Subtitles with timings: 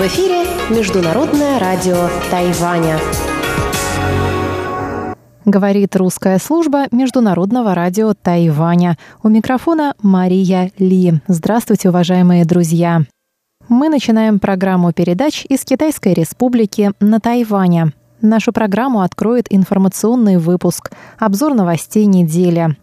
[0.00, 2.98] эфире Международное радио Тайваня.
[5.44, 8.98] Говорит русская служба Международного радио Тайваня.
[9.22, 11.20] У микрофона Мария Ли.
[11.28, 13.02] Здравствуйте, уважаемые друзья.
[13.68, 17.92] Мы начинаем программу передач из Китайской Республики на Тайване.
[18.20, 20.90] Нашу программу откроет информационный выпуск
[21.20, 22.76] «Обзор новостей недели».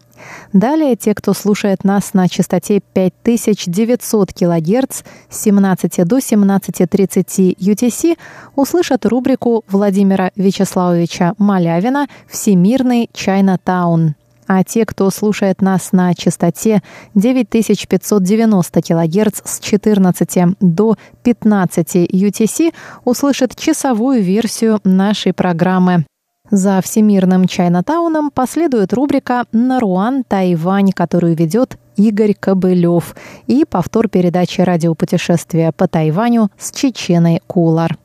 [0.52, 8.18] Далее те, кто слушает нас на частоте 5900 кГц с 17 до 17.30 UTC,
[8.54, 14.14] услышат рубрику Владимира Вячеславовича Малявина «Всемирный Чайна-таун».
[14.46, 16.82] А те, кто слушает нас на частоте
[17.14, 22.72] 9590 кГц с 14 до 15 UTC,
[23.04, 26.06] услышат часовую версию нашей программы.
[26.56, 33.14] За всемирным Чайнатауном последует рубрика «Наруан Тайвань», которую ведет Игорь Кобылев
[33.46, 37.98] и повтор передачи радиопутешествия по Тайваню с Чеченой Кулар.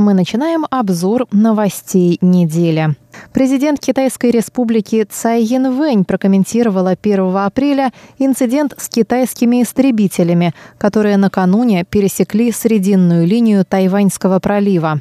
[0.00, 2.96] мы начинаем обзор новостей недели.
[3.32, 12.50] Президент Китайской республики Цай Янвэнь прокомментировала 1 апреля инцидент с китайскими истребителями, которые накануне пересекли
[12.50, 15.00] срединную линию Тайваньского пролива.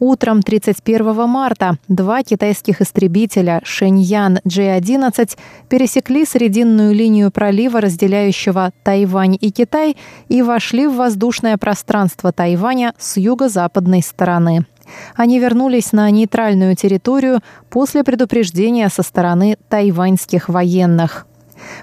[0.00, 5.38] Утром 31 марта два китайских истребителя Шэньян J-11
[5.70, 9.96] пересекли срединную линию пролива, разделяющего Тайвань и Китай,
[10.28, 14.66] и вошли в воздушное пространство Тайваня с юго-западной стороны.
[15.14, 17.40] Они вернулись на нейтральную территорию
[17.70, 21.26] после предупреждения со стороны тайваньских военных.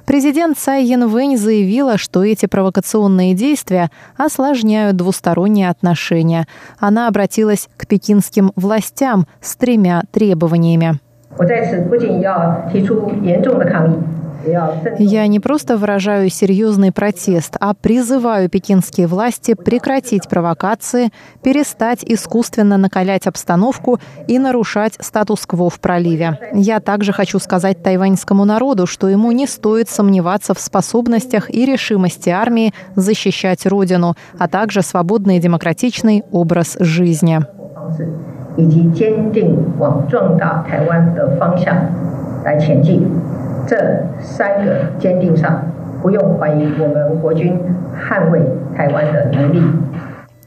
[0.06, 6.48] Президент Цай Янвэнь заявила, что эти провокационные действия осложняют двусторонние отношения.
[6.80, 11.00] Она обратилась к пекинским властям с тремя требованиями.
[14.99, 21.11] Я не просто выражаю серьезный протест, а призываю пекинские власти прекратить провокации,
[21.43, 26.39] перестать искусственно накалять обстановку и нарушать статус-кво в проливе.
[26.53, 32.29] Я также хочу сказать тайваньскому народу, что ему не стоит сомневаться в способностях и решимости
[32.29, 37.41] армии защищать родину, а также свободный и демократичный образ жизни.
[38.57, 41.75] 以及坚定往壮大台湾的方向
[42.45, 43.28] 来前进。
[43.69, 43.77] 这
[44.21, 45.63] 三个坚定上，
[46.03, 47.59] 不用怀疑我们国军
[47.97, 48.41] 捍卫
[48.77, 49.63] 台湾的能力。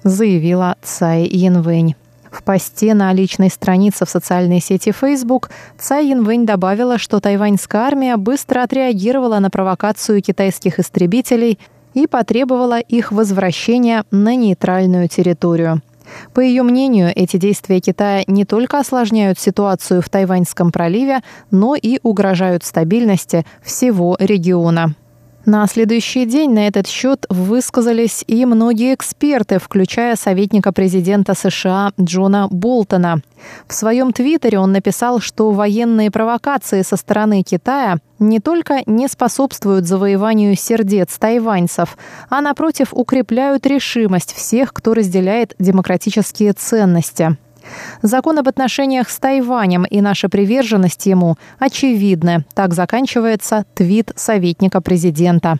[0.04, 1.96] заявила Цай Янвэнь.
[2.30, 8.18] В посте на личной странице в социальной сети Facebook Цай Янвэнь добавила, что тайваньская армия
[8.18, 11.58] быстро отреагировала на провокацию китайских истребителей
[11.94, 15.82] и потребовала их возвращения на нейтральную территорию.
[16.35, 21.99] По ее мнению, эти действия Китая не только осложняют ситуацию в Тайваньском проливе, но и
[22.03, 24.95] угрожают стабильности всего региона.
[25.45, 32.47] На следующий день на этот счет высказались и многие эксперты, включая советника президента США Джона
[32.49, 33.23] Болтона.
[33.67, 39.85] В своем твиттере он написал, что военные провокации со стороны Китая не только не способствуют
[39.85, 41.99] завоеванию сердец тайваньцев,
[42.31, 47.37] а напротив укрепляют решимость всех, кто разделяет демократические ценности.
[48.03, 52.45] Закон об отношениях с Тайванем и наша приверженность ему очевидны.
[52.55, 55.59] Так заканчивается твит советника президента.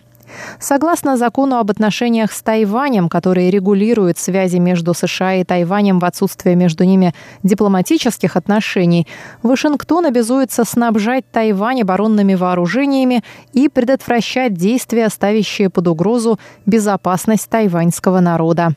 [0.59, 6.55] Согласно закону об отношениях с Тайванем, который регулирует связи между США и Тайванем в отсутствие
[6.55, 7.13] между ними
[7.43, 9.07] дипломатических отношений,
[9.41, 13.23] Вашингтон обязуется снабжать Тайвань оборонными вооружениями
[13.53, 18.73] и предотвращать действия, ставящие под угрозу безопасность тайваньского народа.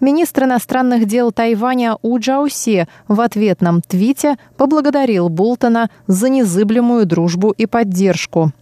[0.00, 7.66] Министр иностранных дел Тайваня У Джаусе в ответном твите поблагодарил Болтона за незыблемую дружбу и
[7.66, 8.52] поддержку.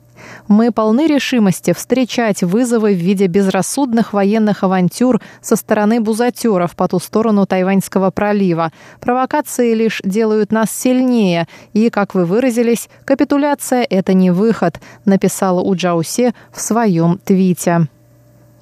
[0.49, 6.99] Мы полны решимости встречать вызовы в виде безрассудных военных авантюр со стороны бузатеров по ту
[6.99, 8.73] сторону Тайваньского пролива.
[9.01, 16.35] Провокации лишь делают нас сильнее, и, как вы выразились, капитуляция– это не выход, написала Уджаусе
[16.53, 17.89] в своем твите.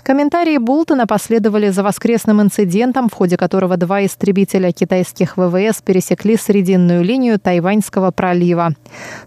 [0.03, 7.05] Комментарии Болтона последовали за воскресным инцидентом, в ходе которого два истребителя китайских ВВС пересекли срединную
[7.05, 8.75] линию Тайваньского пролива.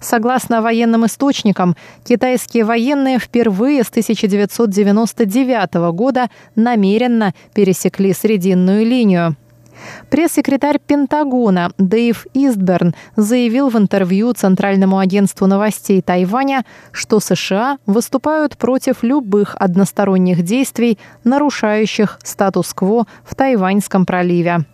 [0.01, 9.37] Согласно военным источникам, китайские военные впервые с 1999 года намеренно пересекли срединную линию.
[10.09, 19.03] Пресс-секретарь Пентагона Дэйв Истберн заявил в интервью Центральному агентству новостей Тайваня, что США выступают против
[19.03, 24.65] любых односторонних действий, нарушающих статус-кво в Тайваньском проливе.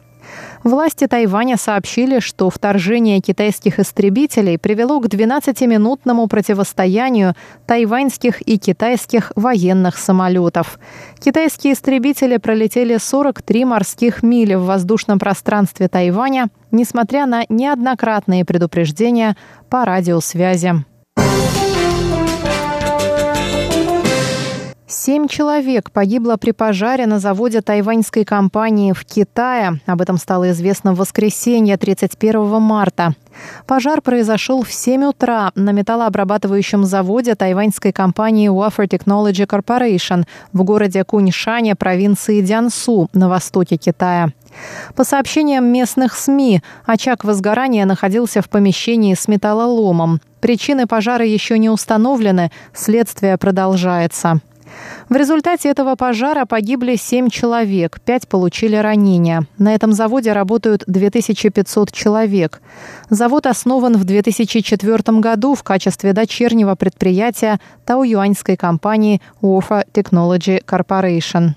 [0.63, 7.35] Власти Тайваня сообщили, что вторжение китайских истребителей привело к 12-минутному противостоянию
[7.65, 10.79] тайваньских и китайских военных самолетов.
[11.19, 19.35] Китайские истребители пролетели 43 морских мили в воздушном пространстве Тайваня, несмотря на неоднократные предупреждения
[19.67, 20.90] по радиосвязи.
[24.93, 29.79] Семь человек погибло при пожаре на заводе тайваньской компании в Китае.
[29.85, 33.15] Об этом стало известно в воскресенье 31 марта.
[33.65, 41.05] Пожар произошел в 7 утра на металлообрабатывающем заводе тайваньской компании Wafer Technology Corporation в городе
[41.05, 44.33] Куньшане, провинции Дянсу на востоке Китая.
[44.97, 50.19] По сообщениям местных СМИ, очаг возгорания находился в помещении с металлоломом.
[50.41, 54.41] Причины пожара еще не установлены, следствие продолжается.
[55.09, 59.45] В результате этого пожара погибли 7 человек, 5 получили ранения.
[59.57, 62.61] На этом заводе работают 2500 человек.
[63.09, 71.55] Завод основан в 2004 году в качестве дочернего предприятия тауюаньской компании Wofa Technology Corporation.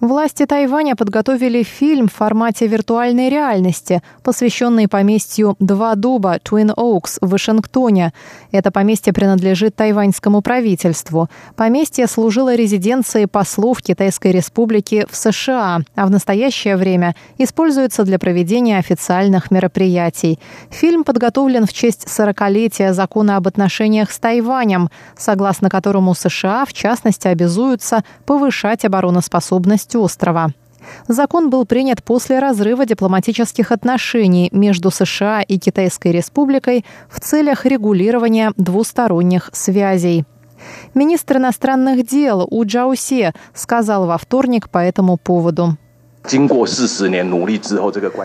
[0.00, 7.30] Власти Тайваня подготовили фильм в формате виртуальной реальности, посвященный поместью Два дуба Twin Oaks в
[7.30, 8.12] Вашингтоне.
[8.52, 11.28] Это поместье принадлежит тайваньскому правительству.
[11.56, 18.78] Поместье служило резиденцией послов Китайской Республики в США, а в настоящее время используется для проведения
[18.78, 20.38] официальных мероприятий.
[20.70, 27.26] Фильм подготовлен в честь 40-летия закона об отношениях с Тайванем, согласно которому США, в частности,
[27.26, 30.50] обязуются повышать обороноспособность часть острова.
[31.08, 38.52] Закон был принят после разрыва дипломатических отношений между США и Китайской Республикой в целях регулирования
[38.56, 40.24] двусторонних связей.
[40.94, 45.76] Министр иностранных дел У Джаусе сказал во вторник по этому поводу.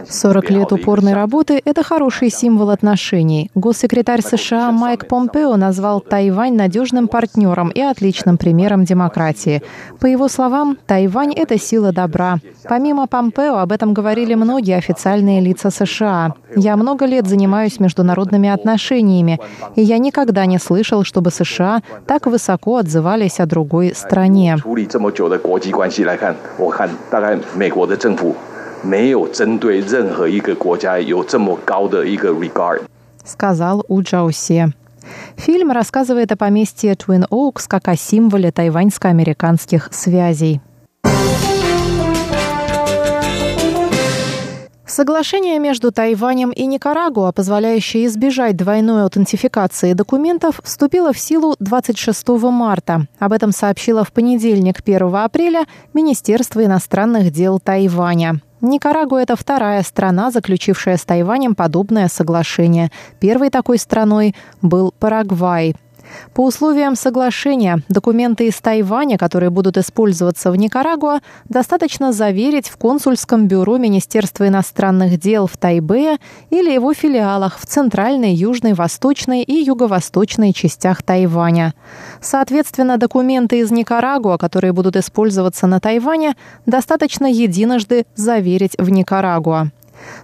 [0.09, 3.49] 40 лет упорной работы– это хороший символ отношений.
[3.55, 9.61] Госсекретарь США Майк Помпео назвал Тайвань надежным партнером и отличным примером демократии.
[9.99, 12.39] По его словам, Тайвань– это сила добра.
[12.67, 16.33] Помимо Помпео, об этом говорили многие официальные лица США.
[16.55, 19.39] Я много лет занимаюсь международными отношениями,
[19.75, 24.57] и я никогда не слышал, чтобы США так высоко отзывались о другой стране.
[27.96, 28.34] 政府
[28.82, 34.72] 没有针对任何一个国家有这么高的一个 regard，сказал У Джаусе.
[35.36, 40.60] Фильм рассказывает о поместье Twin Oaks как о символе тайваньско-американских связей.
[44.95, 53.07] Соглашение между Тайванем и Никарагуа, позволяющее избежать двойной аутентификации документов, вступило в силу 26 марта.
[53.17, 58.39] Об этом сообщило в понедельник, 1 апреля, Министерство иностранных дел Тайваня.
[58.61, 62.91] Никарагуа– это вторая страна, заключившая с Тайванем подобное соглашение.
[63.19, 65.75] Первой такой страной был Парагвай.
[66.33, 71.19] По условиям соглашения, документы из Тайваня, которые будут использоваться в Никарагуа,
[71.49, 76.17] достаточно заверить в консульском бюро Министерства иностранных дел в Тайбе
[76.49, 81.73] или его филиалах в центральной, южной, восточной и юго-восточной частях Тайваня.
[82.21, 89.71] Соответственно, документы из Никарагуа, которые будут использоваться на Тайване, достаточно единожды заверить в Никарагуа.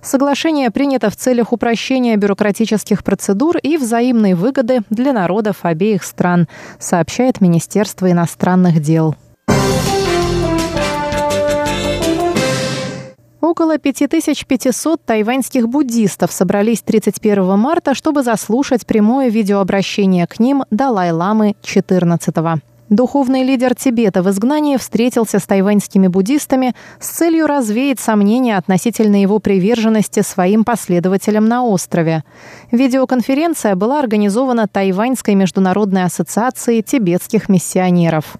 [0.01, 6.47] Соглашение принято в целях упрощения бюрократических процедур и взаимной выгоды для народов обеих стран,
[6.79, 9.15] сообщает Министерство иностранных дел.
[13.41, 22.35] Около 5500 тайваньских буддистов собрались 31 марта, чтобы заслушать прямое видеообращение к ним Далай-ламы 14
[22.35, 22.59] -го.
[22.89, 29.37] Духовный лидер Тибета в изгнании встретился с тайваньскими буддистами с целью развеять сомнения относительно его
[29.37, 32.23] приверженности своим последователям на острове.
[32.71, 38.37] Видеоконференция была организована Тайваньской международной ассоциацией тибетских миссионеров.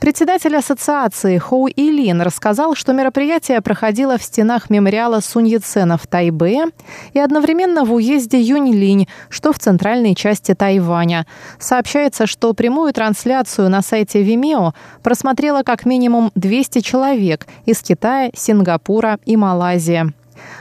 [0.00, 6.64] Председатель ассоциации Хоу Илин рассказал, что мероприятие проходило в стенах мемориала Сунь Яцена в Тайбе
[7.12, 11.26] и одновременно в уезде Юньлинь, что в центральной части Тайваня.
[11.58, 14.72] Сообщается, что прямую трансляцию на сайте Vimeo
[15.02, 20.12] просмотрело как минимум 200 человек из Китая, Сингапура и Малайзии.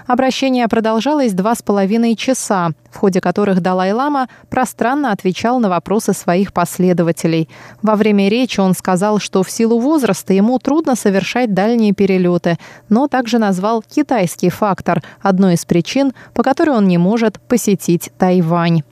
[0.08, 6.54] Обращение продолжалось два с половиной часа, в ходе которых Далай-Лама пространно отвечал на вопросы своих
[6.54, 7.50] последователей.
[7.82, 12.58] Во время речи он сказал, что в силу возраста ему трудно совершать дальние перелеты,
[12.90, 18.84] но также назвал китайский фактор одной из причин, по которой он не может посетить Тайвань.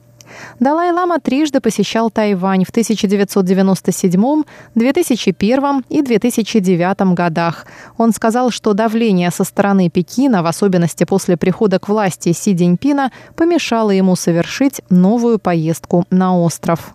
[0.60, 4.42] Далай-лама трижды посещал Тайвань в 1997,
[4.74, 7.66] 2001 и 2009 годах.
[7.96, 13.10] Он сказал, что давление со стороны Пекина, в особенности после прихода к власти Си Цзиньпина,
[13.36, 16.94] помешало ему совершить новую поездку на остров.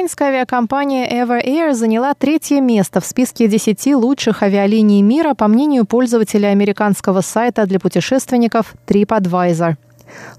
[0.00, 5.84] Тайваньская авиакомпания Ever Air заняла третье место в списке 10 лучших авиалиний мира по мнению
[5.84, 9.74] пользователя американского сайта для путешественников TripAdvisor.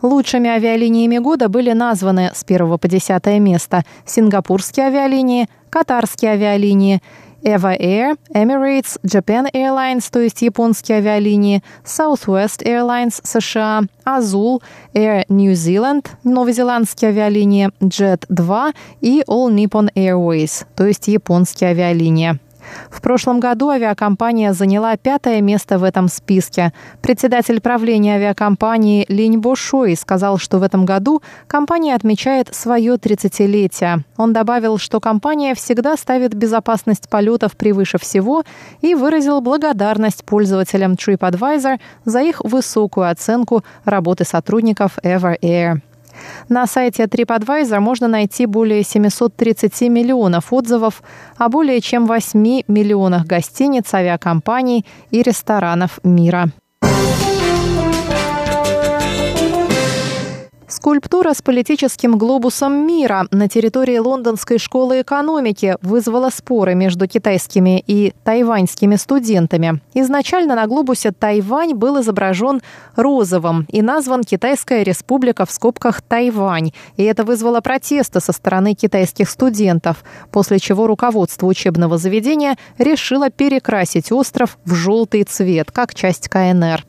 [0.02, 7.00] Лучшими авиалиниями года были названы с 1 по 10 место сингапурские авиалинии, катарские авиалинии,
[7.44, 14.62] Eva Air, Emirates, Japan Airlines, то есть японские авиалинии, Southwest Airlines США, Azul,
[14.94, 22.40] Air New Zealand, новозеландские авиалинии, Jet 2 и All Nippon Airways, то есть японские авиалинии.
[22.90, 26.74] В прошлом году авиакомпания заняла пятое место в этом списке.
[27.02, 34.02] Председатель правления авиакомпании Линь Бошой сказал, что в этом году компания отмечает свое 30-летие.
[34.18, 38.44] Он добавил, что компания всегда ставит безопасность полетов превыше всего
[38.82, 45.82] и выразил благодарность пользователям TripAdvisor за их высокую оценку работы сотрудников Ever Air.
[46.50, 51.02] На сайте TripAdvisor можно найти более 730 миллионов отзывов
[51.38, 56.50] о более чем 8 миллионах гостиниц, авиакомпаний и ресторанов мира.
[60.72, 68.14] Скульптура с политическим глобусом мира на территории Лондонской школы экономики вызвала споры между китайскими и
[68.24, 69.82] тайваньскими студентами.
[69.94, 72.62] Изначально на глобусе Тайвань был изображен
[72.96, 76.72] розовым и назван Китайская республика в скобках Тайвань.
[76.96, 84.10] И это вызвало протесты со стороны китайских студентов, после чего руководство учебного заведения решило перекрасить
[84.14, 86.86] остров в желтый цвет, как часть КНР.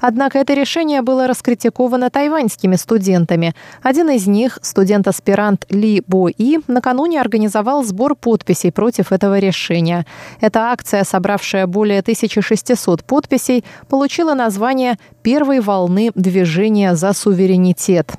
[0.00, 3.54] Однако это решение было раскритиковано тайваньскими студентами.
[3.82, 10.06] Один из них, студент-аспирант Ли Бо И, накануне организовал сбор подписей против этого решения.
[10.40, 18.16] Эта акция, собравшая более 1600 подписей, получила название «Первой волны движения за суверенитет».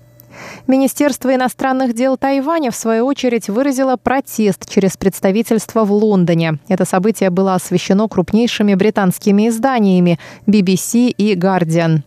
[0.68, 6.60] Министерство иностранных дел Тайваня, в свою очередь, выразило протест через представительство в Лондоне.
[6.68, 12.02] Это событие было освещено крупнейшими британскими изданиями BBC и Guardian.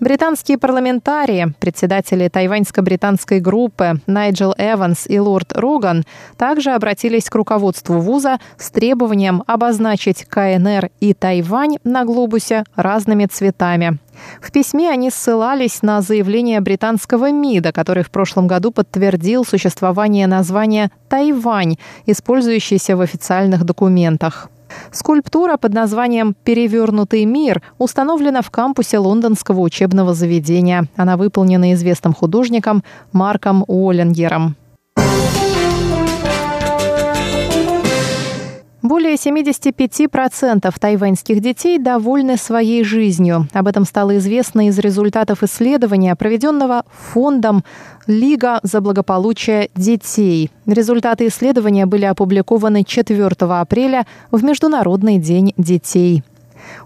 [0.00, 6.04] Британские парламентарии, председатели тайваньско-британской группы Найджел Эванс и лорд Роган
[6.36, 13.98] также обратились к руководству вуза с требованием обозначить КНР и Тайвань на глобусе разными цветами.
[14.40, 20.90] В письме они ссылались на заявление британского МИДа, который в прошлом году подтвердил существование названия
[21.08, 24.50] «Тайвань», использующееся в официальных документах.
[24.90, 30.86] Скульптура под названием «Перевернутый мир» установлена в кампусе лондонского учебного заведения.
[30.96, 34.56] Она выполнена известным художником Марком Уоллингером.
[38.88, 43.46] Более 75% тайваньских детей довольны своей жизнью.
[43.52, 47.64] Об этом стало известно из результатов исследования, проведенного фондом
[48.06, 50.50] «Лига за благополучие детей».
[50.64, 56.22] Результаты исследования были опубликованы 4 апреля в Международный день детей.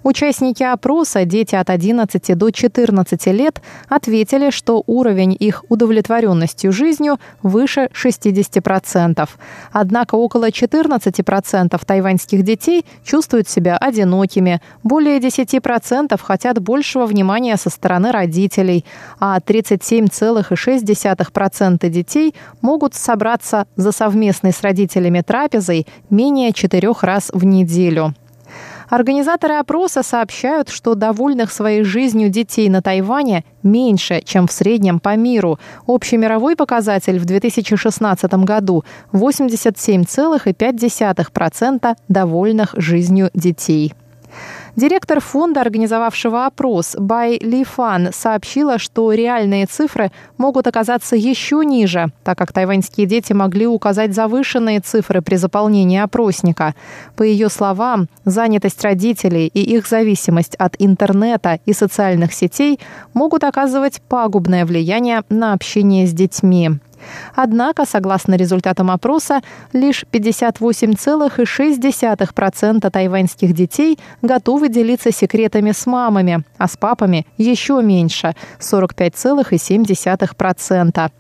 [0.03, 7.89] Участники опроса, дети от 11 до 14 лет, ответили, что уровень их удовлетворенностью жизнью выше
[7.93, 9.29] 60%.
[9.73, 18.13] Однако около 14% тайваньских детей чувствуют себя одинокими, более 10% хотят большего внимания со стороны
[18.13, 18.85] родителей,
[19.21, 28.15] а 37,6% детей могут собраться за совместной с родителями трапезой менее четырех раз в неделю.
[28.93, 35.17] Организаторы опроса сообщают, что довольных своей жизнью детей на Тайване меньше, чем в среднем по
[35.17, 35.59] миру.
[35.87, 38.85] Общий мировой показатель в 2016 году
[39.15, 43.95] 87,5% довольных жизнью детей.
[44.75, 52.07] Директор фонда, организовавшего опрос, Бай Ли Фан, сообщила, что реальные цифры могут оказаться еще ниже,
[52.25, 56.75] так как тайваньские дети могли указать завышенные цифры при заполнении опросника.
[57.17, 62.81] По ее словам, занятость родителей и их зависимость от интернета и социальных сетей
[63.13, 66.71] могут оказывать пагубное влияние на общение с детьми.
[67.35, 69.41] Однако, согласно результатам опроса,
[69.73, 81.11] лишь 58,6% тайваньских детей готовы делиться секретами с мамами, а с папами еще меньше– 45,7%.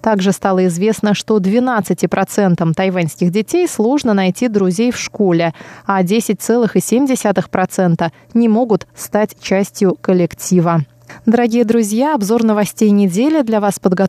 [0.00, 5.54] Также стало известно, что 12% тайваньских детей сложно найти друзей в школе,
[5.86, 10.80] а 10,7% не могут стать частью коллектива.
[11.26, 14.06] Дорогие друзья, обзор новостей недели для вас подготовлен